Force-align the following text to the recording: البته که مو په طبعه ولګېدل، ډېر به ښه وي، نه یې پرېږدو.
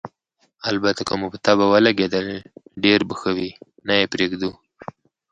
البته 0.69 1.01
که 1.07 1.13
مو 1.19 1.27
په 1.33 1.37
طبعه 1.45 1.67
ولګېدل، 1.73 2.27
ډېر 2.83 2.99
به 3.07 3.13
ښه 3.19 3.31
وي، 3.37 3.51
نه 3.87 3.93
یې 3.99 4.05
پرېږدو. 4.13 4.51